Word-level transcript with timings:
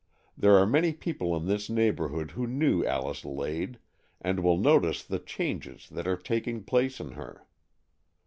There 0.35 0.57
are 0.57 0.65
many 0.65 0.93
people 0.93 1.37
in 1.37 1.45
this 1.45 1.69
neighbourhood 1.69 2.31
who 2.31 2.47
knew 2.47 2.83
Alice 2.83 3.23
Lade, 3.23 3.77
and 4.19 4.39
will 4.39 4.57
notice 4.57 5.03
the 5.03 5.19
changes 5.19 5.87
that 5.89 6.07
are 6.07 6.17
taking 6.17 6.63
place 6.63 6.99
in 6.99 7.11
her. 7.11 7.45